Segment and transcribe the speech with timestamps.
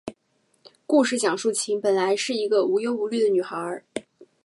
[0.87, 3.83] 故事讲述琴本来是一个无忧无虑的女孩。